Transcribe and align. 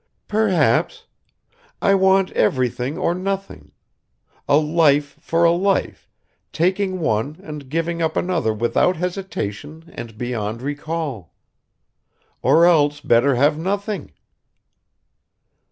"Perhaps. 0.27 1.05
I 1.79 1.93
want 1.93 2.31
everything 2.31 2.97
or 2.97 3.13
nothing. 3.13 3.69
A 4.49 4.57
life 4.57 5.15
for 5.21 5.43
a 5.43 5.51
life, 5.51 6.09
taking 6.51 6.99
one 7.01 7.39
and 7.43 7.69
giving 7.69 8.01
up 8.01 8.17
another 8.17 8.51
without 8.51 8.95
hesitation 8.95 9.91
and 9.93 10.17
beyond 10.17 10.63
recall. 10.63 11.35
Or 12.41 12.65
else 12.65 12.99
better 12.99 13.35
have 13.35 13.59
nothing!" 13.59 14.11